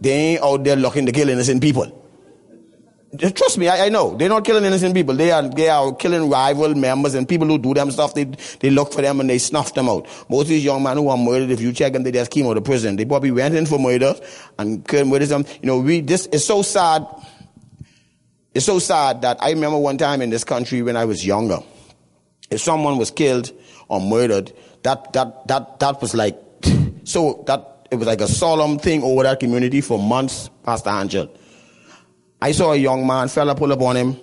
they 0.00 0.10
ain't 0.10 0.42
out 0.42 0.64
there 0.64 0.76
looking 0.76 1.06
to 1.06 1.12
kill 1.12 1.28
innocent 1.28 1.62
people. 1.62 2.00
Trust 3.18 3.58
me, 3.58 3.66
I, 3.66 3.86
I, 3.86 3.88
know. 3.88 4.16
They're 4.16 4.28
not 4.28 4.44
killing 4.44 4.64
innocent 4.64 4.94
people. 4.94 5.16
They 5.16 5.32
are, 5.32 5.42
they 5.42 5.68
are 5.68 5.92
killing 5.96 6.30
rival 6.30 6.76
members 6.76 7.14
and 7.14 7.28
people 7.28 7.48
who 7.48 7.58
do 7.58 7.74
them 7.74 7.90
stuff. 7.90 8.14
They, 8.14 8.24
they 8.60 8.70
look 8.70 8.92
for 8.92 9.02
them 9.02 9.18
and 9.18 9.28
they 9.28 9.38
snuff 9.38 9.74
them 9.74 9.88
out. 9.88 10.06
Most 10.28 10.42
of 10.42 10.48
these 10.50 10.64
young 10.64 10.84
men 10.84 10.96
who 10.96 11.08
are 11.08 11.16
murdered, 11.16 11.50
if 11.50 11.60
you 11.60 11.72
check 11.72 11.92
them, 11.92 12.04
they 12.04 12.12
just 12.12 12.30
came 12.30 12.46
out 12.46 12.56
of 12.56 12.62
prison. 12.62 12.94
They 12.94 13.04
probably 13.04 13.32
went 13.32 13.56
in 13.56 13.66
for 13.66 13.80
murder 13.80 14.14
and 14.60 14.86
killed 14.86 15.08
murder 15.08 15.26
them. 15.26 15.44
You 15.60 15.66
know, 15.66 15.80
we, 15.80 16.02
this 16.02 16.26
is 16.26 16.46
so 16.46 16.62
sad. 16.62 17.04
It's 18.54 18.66
so 18.66 18.78
sad 18.78 19.22
that 19.22 19.42
I 19.42 19.50
remember 19.50 19.78
one 19.78 19.98
time 19.98 20.22
in 20.22 20.30
this 20.30 20.44
country 20.44 20.80
when 20.80 20.96
I 20.96 21.04
was 21.04 21.26
younger, 21.26 21.58
if 22.48 22.60
someone 22.60 22.96
was 22.96 23.10
killed 23.10 23.50
or 23.88 24.00
murdered, 24.00 24.52
that, 24.84 25.12
that, 25.14 25.48
that, 25.48 25.80
that 25.80 26.00
was 26.00 26.14
like, 26.14 26.38
so 27.04 27.42
that 27.48 27.79
it 27.90 27.96
was 27.96 28.06
like 28.06 28.20
a 28.20 28.28
solemn 28.28 28.78
thing 28.78 29.02
over 29.02 29.24
that 29.24 29.40
community 29.40 29.80
for 29.80 29.98
months, 29.98 30.48
Pastor 30.62 30.90
Angel. 30.90 31.30
I 32.40 32.52
saw 32.52 32.72
a 32.72 32.76
young 32.76 33.06
man, 33.06 33.28
fella 33.28 33.54
pull 33.54 33.72
up 33.72 33.80
on 33.80 33.96
him 33.96 34.16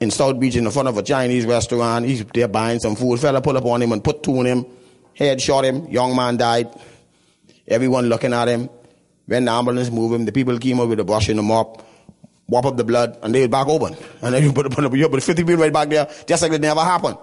in 0.00 0.10
South 0.10 0.38
Beach 0.38 0.56
in 0.56 0.64
the 0.64 0.70
front 0.70 0.88
of 0.88 0.98
a 0.98 1.02
Chinese 1.02 1.46
restaurant. 1.46 2.04
He's 2.04 2.24
there 2.26 2.48
buying 2.48 2.80
some 2.80 2.96
food. 2.96 3.20
Fella 3.20 3.40
pull 3.40 3.56
up 3.56 3.64
on 3.64 3.80
him 3.80 3.92
and 3.92 4.02
put 4.02 4.22
two 4.22 4.38
on 4.38 4.46
him. 4.46 4.66
Head 5.14 5.40
shot 5.40 5.64
him. 5.64 5.86
Young 5.88 6.16
man 6.16 6.36
died. 6.36 6.68
Everyone 7.68 8.08
looking 8.08 8.32
at 8.32 8.48
him. 8.48 8.68
When 9.26 9.44
the 9.44 9.52
ambulance 9.52 9.90
moved 9.90 10.14
him, 10.14 10.24
the 10.24 10.32
people 10.32 10.58
came 10.58 10.80
up 10.80 10.88
with 10.88 10.98
a 10.98 11.04
brush 11.04 11.28
and 11.28 11.38
a 11.38 11.42
mop, 11.42 11.86
wop 12.48 12.66
up 12.66 12.76
the 12.76 12.84
blood, 12.84 13.16
and 13.22 13.32
they 13.32 13.42
were 13.42 13.48
back 13.48 13.68
open. 13.68 13.96
And 14.20 14.34
then 14.34 14.42
you 14.42 14.52
put, 14.52 14.68
put, 14.72 14.90
put, 14.90 15.10
put 15.10 15.22
50 15.22 15.44
people 15.44 15.62
right 15.62 15.72
back 15.72 15.88
there, 15.88 16.10
just 16.26 16.42
like 16.42 16.52
it 16.52 16.60
never 16.60 16.80
happened. 16.80 17.16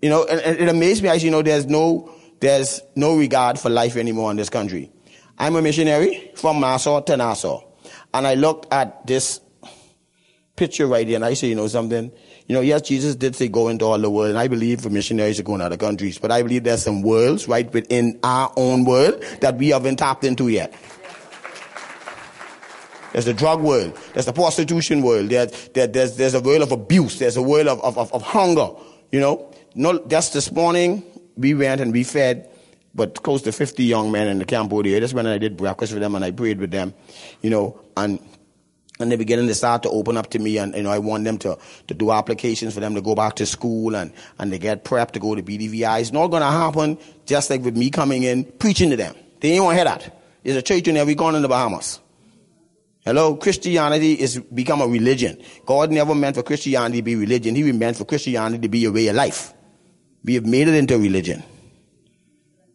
You 0.00 0.08
know, 0.08 0.24
and, 0.24 0.40
and 0.40 0.58
it 0.58 0.68
amazed 0.68 1.02
me. 1.02 1.10
I 1.10 1.14
you 1.14 1.30
know, 1.30 1.42
there's 1.42 1.66
no 1.66 2.10
there's 2.40 2.80
no 2.94 3.16
regard 3.16 3.58
for 3.58 3.70
life 3.70 3.96
anymore 3.96 4.30
in 4.30 4.36
this 4.36 4.50
country. 4.50 4.90
I'm 5.38 5.56
a 5.56 5.62
missionary 5.62 6.30
from 6.34 6.60
Nassau 6.60 7.00
to 7.00 7.16
Nassau. 7.16 7.62
And 8.12 8.26
I 8.26 8.34
looked 8.34 8.72
at 8.72 9.06
this 9.06 9.40
picture 10.56 10.86
right 10.86 11.06
here 11.06 11.16
and 11.16 11.24
I 11.24 11.34
say, 11.34 11.48
you 11.48 11.54
know 11.54 11.68
something? 11.68 12.10
You 12.46 12.54
know, 12.54 12.60
yes, 12.60 12.82
Jesus 12.82 13.14
did 13.14 13.36
say 13.36 13.48
go 13.48 13.68
into 13.68 13.84
all 13.84 13.98
the 13.98 14.10
world. 14.10 14.30
And 14.30 14.38
I 14.38 14.48
believe 14.48 14.80
for 14.80 14.90
missionaries 14.90 15.36
to 15.36 15.42
go 15.42 15.54
in 15.54 15.60
other 15.60 15.76
countries. 15.76 16.18
But 16.18 16.32
I 16.32 16.42
believe 16.42 16.64
there's 16.64 16.82
some 16.82 17.02
worlds 17.02 17.46
right 17.46 17.72
within 17.72 18.18
our 18.22 18.52
own 18.56 18.84
world 18.84 19.22
that 19.40 19.56
we 19.56 19.68
haven't 19.68 19.96
tapped 19.96 20.24
into 20.24 20.48
yet. 20.48 20.74
There's 23.12 23.24
the 23.24 23.34
drug 23.34 23.62
world. 23.62 23.98
There's 24.12 24.26
the 24.26 24.32
prostitution 24.32 25.02
world. 25.02 25.30
There's, 25.30 25.68
there, 25.68 25.86
there's, 25.86 26.16
there's 26.16 26.34
a 26.34 26.40
world 26.40 26.62
of 26.62 26.72
abuse. 26.72 27.18
There's 27.18 27.36
a 27.36 27.42
world 27.42 27.68
of, 27.68 27.82
of, 27.82 28.12
of, 28.12 28.22
hunger. 28.22 28.68
You 29.10 29.20
know, 29.20 29.54
no, 29.74 30.04
just 30.06 30.34
this 30.34 30.52
morning, 30.52 31.02
we 31.38 31.54
went 31.54 31.80
and 31.80 31.92
we 31.92 32.04
fed 32.04 32.50
but 32.94 33.22
close 33.22 33.42
to 33.42 33.52
50 33.52 33.84
young 33.84 34.10
men 34.10 34.26
in 34.28 34.38
the 34.38 34.44
camp 34.44 34.72
over 34.72 34.82
there. 34.82 34.98
That's 34.98 35.14
when 35.14 35.26
I 35.26 35.38
did 35.38 35.56
breakfast 35.56 35.92
with 35.92 36.02
them 36.02 36.14
and 36.14 36.24
I 36.24 36.32
prayed 36.32 36.58
with 36.58 36.70
them, 36.70 36.94
you 37.40 37.50
know, 37.50 37.80
and 37.96 38.20
and 39.00 39.12
they're 39.12 39.18
beginning 39.18 39.46
to 39.46 39.54
start 39.54 39.84
to 39.84 39.90
open 39.90 40.16
up 40.16 40.30
to 40.30 40.40
me 40.40 40.58
and 40.58 40.74
you 40.74 40.82
know 40.82 40.90
I 40.90 40.98
want 40.98 41.22
them 41.22 41.38
to, 41.38 41.56
to 41.86 41.94
do 41.94 42.10
applications 42.10 42.74
for 42.74 42.80
them 42.80 42.96
to 42.96 43.00
go 43.00 43.14
back 43.14 43.36
to 43.36 43.46
school 43.46 43.94
and, 43.94 44.12
and 44.40 44.52
they 44.52 44.58
get 44.58 44.84
prepped 44.84 45.12
to 45.12 45.20
go 45.20 45.36
to 45.36 45.42
BTVI. 45.42 46.00
It's 46.00 46.12
not 46.12 46.28
gonna 46.28 46.50
happen 46.50 46.98
just 47.24 47.50
like 47.50 47.62
with 47.62 47.76
me 47.76 47.90
coming 47.90 48.24
in 48.24 48.44
preaching 48.44 48.90
to 48.90 48.96
them. 48.96 49.14
They 49.40 49.52
ain't 49.52 49.62
want 49.64 49.78
to 49.78 49.84
hear 49.84 49.84
that. 49.84 50.20
There's 50.42 50.56
a 50.56 50.62
church 50.62 50.88
in 50.88 50.96
every 50.96 51.14
corner 51.14 51.36
in 51.36 51.42
the 51.42 51.48
Bahamas. 51.48 52.00
Hello, 53.04 53.36
Christianity 53.36 54.14
is 54.14 54.40
become 54.52 54.80
a 54.80 54.86
religion. 54.86 55.40
God 55.64 55.92
never 55.92 56.14
meant 56.14 56.34
for 56.34 56.42
Christianity 56.42 56.98
to 56.98 57.02
be 57.02 57.14
religion. 57.14 57.54
He 57.54 57.70
meant 57.70 57.96
for 57.96 58.04
Christianity 58.04 58.62
to 58.62 58.68
be 58.68 58.84
a 58.84 58.90
way 58.90 59.06
of 59.08 59.14
life. 59.16 59.54
We 60.24 60.34
have 60.34 60.46
made 60.46 60.68
it 60.68 60.74
into 60.74 60.94
a 60.94 60.98
religion. 60.98 61.42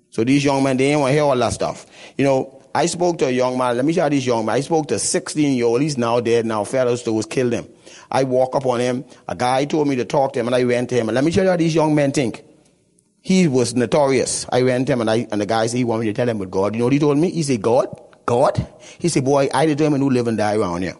So 0.10 0.24
these 0.24 0.44
young 0.44 0.64
men, 0.64 0.78
they 0.78 0.92
ain't 0.92 1.00
want 1.00 1.10
to 1.10 1.14
hear 1.14 1.24
all 1.24 1.36
that 1.36 1.54
stuff. 1.54 1.86
You 2.18 2.24
know, 2.24 2.62
I 2.76 2.88
spoke 2.88 3.20
to 3.20 3.28
a 3.28 3.32
young 3.32 3.58
man. 3.58 3.76
Let 3.76 3.86
me 3.86 3.94
tell 3.94 4.12
you 4.12 4.18
this 4.18 4.26
young 4.26 4.46
man. 4.46 4.56
I 4.56 4.62
spoke 4.62 4.88
to 4.88 4.96
a 4.96 5.00
16 5.00 5.56
year 5.56 5.66
old. 5.66 5.82
He's 5.82 5.98
now 5.98 6.20
dead 6.20 6.46
now. 6.46 6.64
Fellows 6.64 7.06
was 7.08 7.26
killed 7.26 7.54
him. 7.54 7.68
I 8.12 8.24
walk 8.24 8.56
up 8.56 8.66
on 8.66 8.80
him. 8.80 9.06
A 9.28 9.36
guy 9.36 9.66
told 9.66 9.88
me 9.88 9.96
to 9.98 10.06
talk 10.06 10.34
to 10.34 10.40
him 10.40 10.48
and 10.48 10.56
I 10.56 10.64
went 10.64 10.90
to 10.90 10.96
him. 10.96 11.10
And 11.10 11.16
let 11.16 11.24
me 11.24 11.32
tell 11.32 11.44
you 11.44 11.52
how 11.52 11.58
these 11.58 11.76
young 11.76 11.94
men 11.94 12.12
think. 12.12 12.44
He 13.22 13.48
was 13.48 13.74
notorious. 13.76 14.46
I 14.52 14.64
went 14.64 14.88
to 14.88 14.94
him 14.94 15.02
and, 15.02 15.10
I, 15.10 15.28
and 15.32 15.40
the 15.40 15.46
guy 15.46 15.68
said 15.68 15.78
he 15.78 15.84
wanted 15.84 16.02
me 16.02 16.06
to 16.08 16.14
tell 16.14 16.28
him 16.28 16.38
about 16.38 16.52
God. 16.52 16.76
You 16.76 16.80
know 16.80 16.86
what 16.86 16.94
he 16.94 17.00
told 17.00 17.18
me? 17.18 17.32
He 17.32 17.44
said, 17.44 17.62
God? 17.62 17.88
God? 18.26 18.68
He 19.00 19.10
said, 19.10 19.24
boy, 19.24 19.50
I 19.54 19.66
determine 19.66 20.02
who 20.02 20.10
live 20.10 20.28
and 20.28 20.38
die 20.38 20.56
around 20.56 20.82
here. 20.82 20.96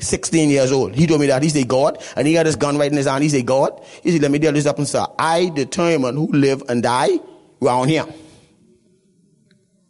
16 0.00 0.50
years 0.50 0.72
old. 0.72 0.94
He 0.94 1.06
told 1.06 1.20
me 1.20 1.26
that. 1.26 1.42
He 1.42 1.48
said, 1.48 1.68
God. 1.68 2.02
And 2.16 2.26
he 2.26 2.34
got 2.34 2.46
his 2.46 2.56
gun 2.56 2.78
right 2.78 2.90
in 2.90 2.96
his 2.96 3.06
hand. 3.06 3.22
He 3.22 3.28
said, 3.28 3.46
God. 3.46 3.80
He 4.02 4.12
said, 4.12 4.22
let 4.22 4.30
me 4.30 4.38
tell 4.38 4.52
this 4.52 4.66
up 4.66 4.78
and 4.78 4.88
say, 4.88 5.04
I 5.18 5.50
determine 5.50 6.16
who 6.16 6.28
live 6.28 6.62
and 6.68 6.82
die 6.82 7.18
around 7.62 7.88
here. 7.88 8.06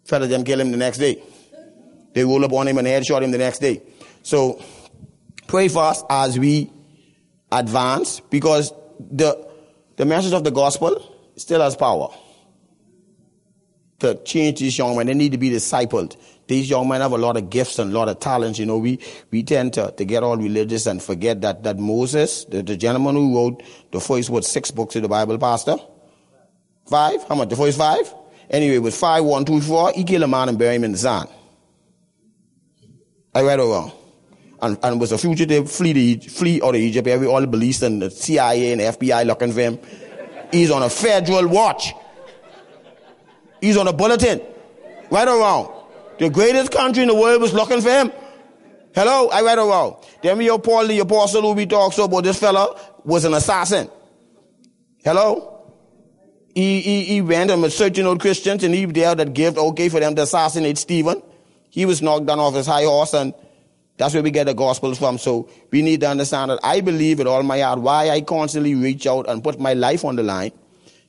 Fella 0.05 0.27
them 0.27 0.45
kill 0.45 0.61
him 0.61 0.73
the 0.73 0.77
next 0.77 0.99
day. 0.99 1.23
They 2.13 2.25
roll 2.25 2.45
up 2.45 2.53
on 2.53 2.67
him 2.67 2.79
and 2.79 2.87
headshot 2.87 3.23
him 3.23 3.31
the 3.31 3.39
next 3.39 3.61
day. 3.61 3.83
So 4.23 4.61
pray 5.47 5.69
us 5.75 6.03
as 6.11 6.39
we 6.39 6.73
advance 7.53 8.21
because 8.21 8.73
the, 8.99 9.49
the 9.97 10.05
message 10.05 10.33
of 10.33 10.45
the 10.45 10.51
gospel 10.51 11.17
still 11.37 11.61
has 11.61 11.77
power 11.77 12.09
to 14.01 14.15
change 14.25 14.61
these 14.61 14.77
young 14.77 14.97
men. 14.97 15.07
They 15.07 15.15
need 15.15 15.33
to 15.33 15.39
be 15.39 15.51
discipled. 15.51 16.17
These 16.51 16.69
young 16.69 16.89
men 16.89 17.01
have 17.01 17.13
a 17.13 17.17
lot 17.17 17.37
of 17.37 17.49
gifts 17.49 17.79
and 17.79 17.93
a 17.93 17.95
lot 17.97 18.09
of 18.09 18.19
talents. 18.19 18.59
You 18.59 18.67
know, 18.67 18.79
we, 18.79 18.99
we 19.31 19.45
tend 19.45 19.75
to, 19.75 19.95
to 19.97 20.05
get 20.05 20.25
all 20.25 20.37
religious 20.37 20.87
and 20.87 21.01
forget 21.01 21.43
that, 21.43 21.63
that 21.63 21.79
Moses, 21.79 22.45
the, 22.47 22.61
the 22.61 22.77
gentleman 22.77 23.15
who 23.15 23.37
wrote 23.37 23.63
the 23.93 24.01
first, 24.01 24.31
what, 24.31 24.45
six 24.45 24.73
books 24.73 24.97
of 24.97 25.03
the 25.03 25.09
Bible, 25.09 25.39
Pastor? 25.39 25.77
Five? 26.89 27.23
How 27.29 27.37
much? 27.37 27.51
The 27.51 27.57
first 27.57 27.79
five? 27.79 28.13
Anyway, 28.51 28.79
with 28.79 28.97
five, 28.97 29.23
one, 29.23 29.45
two, 29.45 29.61
four, 29.61 29.93
he 29.93 30.03
killed 30.03 30.25
a 30.25 30.27
man 30.27 30.49
and 30.49 30.59
buried 30.59 30.75
him 30.75 30.85
in 30.85 30.93
the 30.93 30.99
sand. 30.99 31.29
I 33.33 33.43
read 33.43 33.61
it 33.61 33.63
wrong. 33.63 33.93
And, 34.61 34.77
and 34.83 35.01
was 35.01 35.13
a 35.13 35.19
fugitive, 35.19 35.71
flee, 35.71 36.17
to, 36.17 36.29
flee 36.29 36.61
out 36.63 36.75
of 36.75 36.81
Egypt. 36.81 37.07
Every, 37.07 37.29
all 37.29 37.41
the 37.41 37.47
police 37.47 37.81
and 37.83 38.03
the 38.03 38.11
CIA 38.11 38.73
and 38.73 38.81
the 38.81 38.87
FBI 38.87 39.25
looking 39.25 39.53
for 39.53 39.61
him. 39.61 39.79
He's 40.51 40.73
on 40.73 40.83
a 40.83 40.91
federal 40.91 41.47
watch. 41.47 41.93
He's 43.61 43.77
on 43.77 43.87
a 43.87 43.93
bulletin. 43.93 44.41
Right 45.13 45.29
or 45.29 45.39
wrong? 45.39 45.77
The 46.21 46.29
greatest 46.29 46.71
country 46.71 47.03
in 47.03 47.09
the 47.09 47.15
world 47.15 47.41
was 47.41 47.55
looking 47.55 47.81
for 47.81 47.89
him. 47.89 48.13
Hello? 48.95 49.29
I 49.29 49.41
read 49.41 49.57
it 49.57 49.63
wrong. 49.63 50.05
Then 50.23 50.37
we 50.37 50.49
Paul 50.59 50.87
the 50.87 50.99
apostle 50.99 51.41
who 51.41 51.53
we 51.53 51.65
talk 51.65 51.95
so 51.95 52.05
about 52.05 52.25
this 52.25 52.39
fella 52.39 52.79
was 53.05 53.25
an 53.25 53.33
assassin. 53.33 53.89
Hello? 55.03 55.65
He, 56.55 56.83
he, 56.83 57.05
he 57.05 57.23
went 57.23 57.51
and 57.51 57.63
was 57.63 57.75
searching 57.75 58.05
out 58.05 58.21
Christians 58.21 58.63
and 58.65 58.75
he 58.75 58.85
there 58.85 59.15
that 59.15 59.33
gave 59.33 59.57
okay 59.57 59.89
for 59.89 59.99
them 59.99 60.15
to 60.17 60.23
assassinate 60.23 60.77
Stephen. 60.77 61.23
He 61.71 61.87
was 61.87 62.03
knocked 62.03 62.27
down 62.27 62.39
off 62.39 62.55
his 62.55 62.67
high 62.67 62.85
horse 62.85 63.15
and 63.15 63.33
that's 63.97 64.13
where 64.13 64.23
we 64.23 64.31
get 64.31 64.45
the 64.45 64.53
gospels 64.53 64.99
from. 64.99 65.17
So 65.17 65.49
we 65.71 65.81
need 65.81 66.03
to 66.03 66.11
understand 66.11 66.51
that 66.51 66.61
I 66.63 66.83
believe 66.83 67.17
with 67.17 67.29
all 67.29 67.43
my 67.43 67.61
heart 67.61 67.79
why 67.79 68.11
I 68.11 68.21
constantly 68.21 68.75
reach 68.75 69.07
out 69.07 69.27
and 69.27 69.43
put 69.43 69.59
my 69.59 69.73
life 69.73 70.05
on 70.05 70.17
the 70.17 70.23
line. 70.23 70.53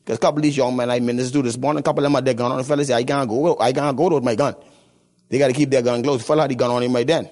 Because 0.05 0.19
a 0.19 0.21
couple 0.21 0.37
of 0.37 0.43
these 0.43 0.55
young 0.55 0.77
men 0.77 0.89
I 0.89 1.01
minister 1.01 1.39
to 1.39 1.41
this 1.41 1.57
morning, 1.57 1.81
a 1.81 1.83
couple 1.83 1.99
of 1.99 2.03
them 2.03 2.13
had 2.13 2.23
their 2.23 2.33
gun 2.33 2.53
on. 2.53 2.59
The 2.59 2.63
fella 2.63 2.85
say, 2.85 2.93
I 2.93 3.03
can't 3.03 3.27
go, 3.27 3.59
I 3.59 3.73
can't 3.73 3.97
go 3.97 4.07
with 4.07 4.23
my 4.23 4.35
gun. 4.35 4.55
They 5.31 5.37
got 5.37 5.47
to 5.47 5.53
keep 5.53 5.69
their 5.69 5.81
gun 5.81 6.03
close. 6.03 6.21
Fella 6.21 6.41
had 6.41 6.51
the 6.51 6.55
gun 6.55 6.69
on 6.69 6.83
him 6.83 6.93
right 6.93 7.07
then. 7.07 7.29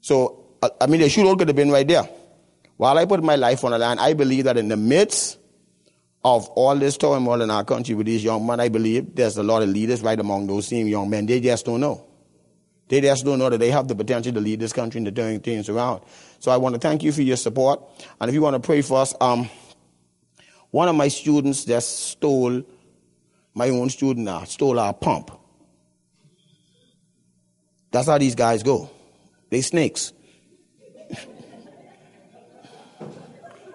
So, 0.00 0.44
I 0.80 0.86
mean, 0.86 1.00
the 1.00 1.08
shootout 1.08 1.36
could 1.36 1.48
have 1.48 1.56
been 1.56 1.72
right 1.72 1.86
there. 1.86 2.08
While 2.76 2.96
I 2.96 3.04
put 3.06 3.24
my 3.24 3.34
life 3.34 3.64
on 3.64 3.72
the 3.72 3.78
line, 3.78 3.98
I 3.98 4.14
believe 4.14 4.44
that 4.44 4.56
in 4.56 4.68
the 4.68 4.76
midst 4.76 5.36
of 6.24 6.48
all 6.50 6.76
this 6.76 6.96
turmoil 6.96 7.42
in 7.42 7.50
our 7.50 7.64
country 7.64 7.96
with 7.96 8.06
these 8.06 8.22
young 8.22 8.46
men, 8.46 8.60
I 8.60 8.68
believe 8.68 9.16
there's 9.16 9.36
a 9.36 9.42
lot 9.42 9.64
of 9.64 9.68
leaders 9.68 10.00
right 10.00 10.18
among 10.18 10.46
those 10.46 10.68
same 10.68 10.86
young 10.86 11.10
men. 11.10 11.26
They 11.26 11.40
just 11.40 11.66
don't 11.66 11.80
know. 11.80 12.06
They 12.88 13.00
just 13.00 13.24
don't 13.24 13.40
know 13.40 13.50
that 13.50 13.58
they 13.58 13.72
have 13.72 13.88
the 13.88 13.96
potential 13.96 14.32
to 14.34 14.40
lead 14.40 14.60
this 14.60 14.72
country 14.72 14.98
and 14.98 15.06
to 15.06 15.12
turn 15.12 15.40
things 15.40 15.68
around. 15.68 16.02
So 16.38 16.52
I 16.52 16.56
want 16.56 16.76
to 16.76 16.80
thank 16.80 17.02
you 17.02 17.10
for 17.10 17.22
your 17.22 17.36
support. 17.36 17.82
And 18.20 18.28
if 18.28 18.34
you 18.34 18.42
want 18.42 18.54
to 18.54 18.60
pray 18.60 18.82
for 18.82 18.98
us, 18.98 19.12
um, 19.20 19.50
one 20.70 20.88
of 20.88 20.94
my 20.94 21.08
students 21.08 21.64
just 21.64 22.10
stole, 22.10 22.62
my 23.54 23.70
own 23.70 23.90
student 23.90 24.26
now, 24.26 24.44
stole 24.44 24.78
our 24.78 24.94
pump. 24.94 25.32
That's 27.96 28.08
how 28.08 28.18
these 28.18 28.34
guys 28.34 28.62
go. 28.62 28.90
They 29.48 29.62
snakes. 29.62 30.12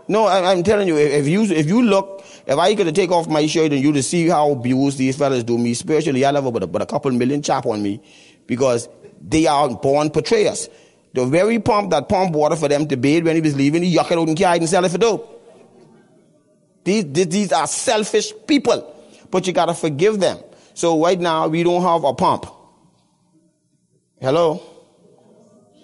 no, 0.08 0.26
I, 0.26 0.52
am 0.52 0.62
telling 0.62 0.88
you, 0.88 0.96
if 0.96 1.28
you 1.28 1.42
if 1.42 1.66
you 1.66 1.82
look 1.82 2.24
if 2.46 2.56
I 2.56 2.76
could 2.76 2.94
take 2.94 3.10
off 3.10 3.28
my 3.28 3.48
shirt 3.48 3.72
and 3.72 3.82
you 3.82 3.92
to 3.94 4.04
see 4.04 4.28
how 4.28 4.52
abused 4.52 5.00
these 5.00 5.18
fellas 5.18 5.44
do 5.44 5.58
me 5.58 5.74
spiritually, 5.74 6.24
I 6.24 6.32
have 6.32 6.54
but 6.54 6.62
a, 6.62 6.68
but 6.68 6.84
a 6.84 6.86
couple 6.86 7.10
million 7.10 7.42
chap 7.42 7.66
on 7.66 7.82
me 7.82 8.00
because 8.46 8.88
they 9.20 9.48
are 9.48 9.70
born 9.70 10.10
betrayers. 10.10 10.70
The 11.16 11.26
very 11.26 11.58
pump 11.58 11.90
that 11.90 12.08
pumped 12.08 12.36
water 12.36 12.56
for 12.56 12.68
them 12.68 12.88
to 12.90 12.98
bathe 12.98 13.26
when 13.26 13.38
he 13.38 13.42
was 13.42 13.56
leaving, 13.56 13.82
he 13.82 13.96
yuck 13.96 14.12
it 14.12 14.20
out 14.20 14.28
and 14.28 14.38
carried 14.38 14.62
and 14.62 14.70
sell 14.70 14.86
it 14.86 14.92
for 14.92 15.00
dope. 15.00 15.40
These, 16.84 17.06
these 17.12 17.52
are 17.52 17.66
selfish 17.66 18.34
people, 18.46 18.96
but 19.32 19.48
you 19.48 19.54
gotta 19.54 19.74
forgive 19.74 20.20
them. 20.20 20.38
So 20.76 21.04
right 21.04 21.20
now 21.20 21.48
we 21.48 21.64
don't 21.64 21.82
have 21.82 22.04
a 22.04 22.14
pump. 22.14 22.61
Hello? 24.22 24.62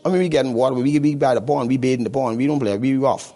I 0.06 0.10
mean, 0.10 0.20
we 0.20 0.30
getting 0.30 0.54
water, 0.54 0.76
but 0.76 0.84
we 0.84 1.00
be 1.00 1.16
by 1.16 1.34
the 1.34 1.42
pond, 1.42 1.68
we 1.68 1.78
bathe 1.78 2.00
in 2.00 2.04
the 2.04 2.10
pond, 2.10 2.38
we 2.38 2.46
don't 2.46 2.60
play, 2.60 2.78
we 2.78 2.96
rough. 2.96 3.34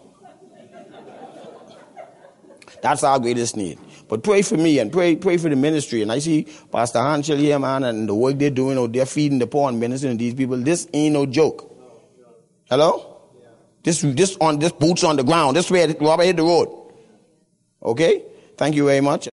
That's 2.81 3.03
our 3.03 3.20
greatest 3.20 3.58
need. 3.58 3.79
But 4.08 4.24
pray 4.24 4.41
for 4.41 4.58
me 4.58 4.79
and 4.79 4.91
pray 4.91 5.15
pray 5.15 5.38
for 5.38 5.50
the 5.50 5.55
ministry. 5.55 6.01
And 6.01 6.12
I 6.12 6.20
see 6.20 6.48
Pastor 6.72 7.00
Hanschel 7.00 7.38
here, 7.38 7.58
man, 7.60 7.84
and 7.84 8.10
the 8.10 8.13
work 8.13 8.38
they're 8.38 8.50
doing, 8.50 8.77
oh, 8.77 8.88
they're 8.88 9.05
feeding 9.05 9.39
the 9.39 9.48
poor 9.48 9.70
and 9.70 9.79
ministering 9.79 10.17
to 10.17 10.24
these 10.24 10.34
people. 10.34 10.58
This 10.58 10.88
ain't 10.93 11.13
no 11.13 11.25
joke. 11.25 11.72
Hello? 12.70 13.22
This 13.84 14.01
this 14.01 14.38
on 14.41 14.60
this 14.60 14.72
boots 14.72 15.03
on 15.03 15.15
the 15.15 15.24
ground. 15.24 15.55
This 15.55 15.72
where 15.72 15.88
Robert 16.00 16.24
hit 16.24 16.38
the 16.38 16.43
road. 16.43 16.93
Okay? 17.81 18.24
Thank 18.58 18.75
you 18.75 18.86
very 18.86 19.01
much. 19.01 19.30